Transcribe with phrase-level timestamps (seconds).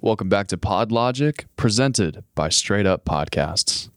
[0.00, 3.88] Welcome back to PodLogic, presented by Straight Up Podcasts.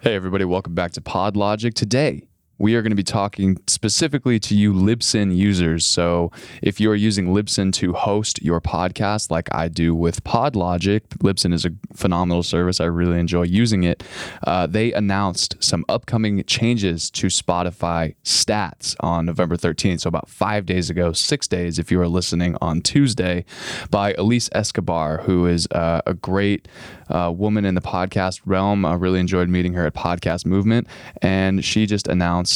[0.00, 1.74] Hey, everybody, welcome back to PodLogic.
[1.74, 2.29] Today,
[2.60, 5.86] we are going to be talking specifically to you Libsyn users.
[5.86, 6.30] So,
[6.62, 11.54] if you are using Libsyn to host your podcast, like I do with PodLogic, Libsyn
[11.54, 12.78] is a phenomenal service.
[12.78, 14.04] I really enjoy using it.
[14.46, 20.02] Uh, they announced some upcoming changes to Spotify stats on November 13th.
[20.02, 23.46] So, about five days ago, six days if you are listening on Tuesday,
[23.90, 26.68] by Elsie Escobar, who is uh, a great
[27.08, 28.84] uh, woman in the podcast realm.
[28.84, 30.86] I really enjoyed meeting her at Podcast Movement,
[31.22, 32.49] and she just announced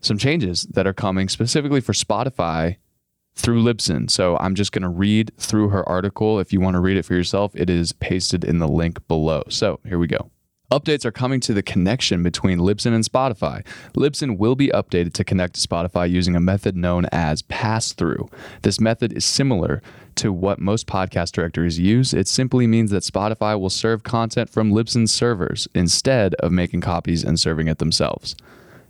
[0.00, 2.76] some changes that are coming specifically for Spotify
[3.34, 4.10] through Libsyn.
[4.10, 6.40] So I'm just going to read through her article.
[6.40, 9.42] If you want to read it for yourself, it is pasted in the link below.
[9.48, 10.30] So here we go.
[10.70, 13.66] Updates are coming to the connection between Libsyn and Spotify.
[13.96, 18.28] Libsyn will be updated to connect to Spotify using a method known as pass through.
[18.62, 19.82] This method is similar
[20.14, 22.14] to what most podcast directories use.
[22.14, 27.24] It simply means that Spotify will serve content from Libsyn's servers instead of making copies
[27.24, 28.36] and serving it themselves.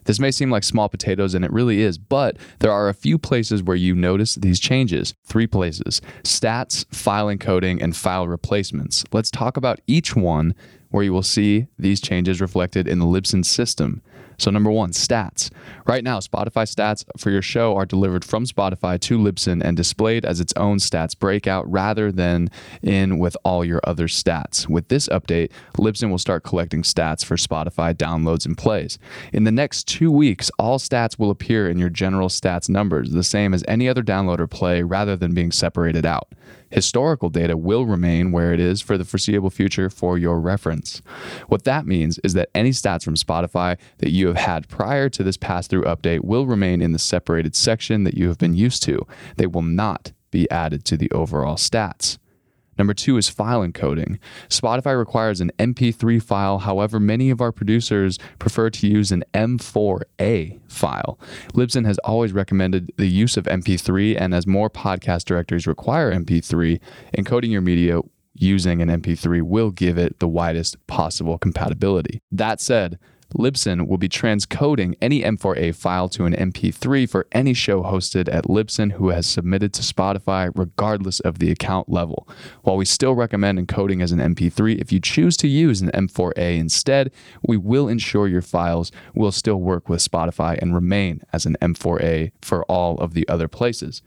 [0.05, 3.19] This may seem like small potatoes, and it really is, but there are a few
[3.19, 5.15] places where you notice these changes.
[5.25, 9.05] Three places stats, file encoding, and file replacements.
[9.13, 10.55] Let's talk about each one
[10.91, 14.03] where you will see these changes reflected in the Libsyn system.
[14.41, 15.51] So, number one, stats.
[15.87, 20.25] Right now, Spotify stats for your show are delivered from Spotify to Libsyn and displayed
[20.25, 22.49] as its own stats breakout rather than
[22.81, 24.67] in with all your other stats.
[24.67, 28.99] With this update, Libsyn will start collecting stats for Spotify downloads and plays.
[29.31, 33.23] In the next two weeks, all stats will appear in your general stats numbers, the
[33.23, 36.33] same as any other download or play, rather than being separated out.
[36.71, 41.03] Historical data will remain where it is for the foreseeable future for your reference.
[41.49, 45.23] What that means is that any stats from Spotify that you have had prior to
[45.23, 48.83] this pass through update will remain in the separated section that you have been used
[48.85, 49.07] to.
[49.37, 52.19] They will not be added to the overall stats.
[52.79, 54.19] Number two is file encoding.
[54.49, 60.59] Spotify requires an MP3 file, however, many of our producers prefer to use an M4A
[60.67, 61.19] file.
[61.53, 66.81] Libsyn has always recommended the use of MP3, and as more podcast directories require MP3,
[67.19, 68.01] encoding your media
[68.33, 72.23] using an MP3 will give it the widest possible compatibility.
[72.33, 72.99] That said,
[73.37, 78.45] Libsyn will be transcoding any M4A file to an MP3 for any show hosted at
[78.45, 82.29] Libsyn who has submitted to Spotify, regardless of the account level.
[82.63, 86.59] While we still recommend encoding as an MP3, if you choose to use an M4A
[86.59, 87.11] instead,
[87.47, 92.33] we will ensure your files will still work with Spotify and remain as an M4A
[92.43, 94.03] for all of the other places.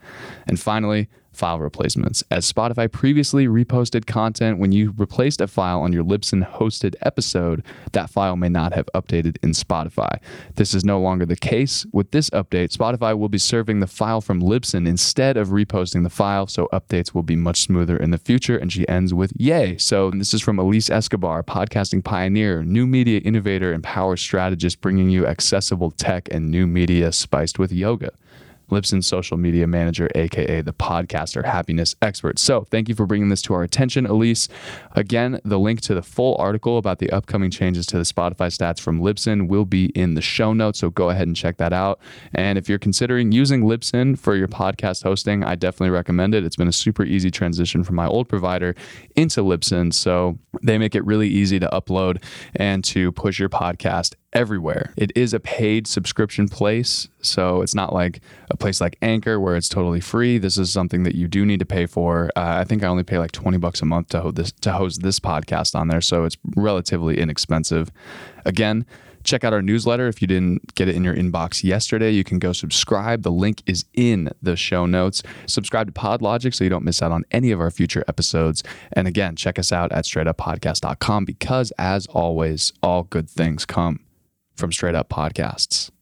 [0.48, 2.24] And finally, file replacements.
[2.32, 7.64] As Spotify previously reposted content, when you replaced a file on your Libsyn hosted episode,
[7.92, 10.20] that file may not have updated in Spotify.
[10.56, 11.86] This is no longer the case.
[11.92, 16.10] With this update, Spotify will be serving the file from Libsyn instead of reposting the
[16.10, 18.58] file, so updates will be much smoother in the future.
[18.58, 19.78] And she ends with Yay!
[19.78, 25.10] So this is from Elsie Escobar, podcasting pioneer, new media innovator, and power strategist, bringing
[25.10, 28.12] you accessible tech and new media spiced with yoga.
[28.70, 32.40] Libsyn social media manager, aka the podcaster happiness expert.
[32.40, 34.52] So, thank you for bringing this to our attention, Elsie.
[34.94, 38.80] Again, the link to the full article about the upcoming changes to the Spotify stats
[38.80, 40.80] from Libsyn will be in the show notes.
[40.80, 42.00] So, go ahead and check that out.
[42.34, 46.44] And if you're considering using Libsyn for your podcast hosting, I definitely recommend it.
[46.44, 48.76] It's been a super easy transition from my old provider
[49.16, 49.94] into Libsyn.
[49.94, 52.24] So, they make it really easy to upload
[52.56, 54.94] and to push your podcast everywhere.
[54.98, 58.22] It is a paid subscription place, so it's not like
[58.54, 60.38] a place like Anchor where it's totally free.
[60.38, 62.30] This is something that you do need to pay for.
[62.36, 64.72] Uh, I think I only pay like 20 bucks a month to host this to
[64.72, 67.92] host this podcast on there, so it's relatively inexpensive.
[68.46, 68.86] Again,
[69.24, 72.40] check out our newsletter if you didn't get it in your inbox yesterday you can
[72.40, 76.84] go subscribe the link is in the show notes subscribe to podlogic so you don't
[76.84, 81.24] miss out on any of our future episodes and again check us out at straightuppodcast.com
[81.24, 84.04] because as always all good things come
[84.56, 85.93] from Straight Up Podcasts.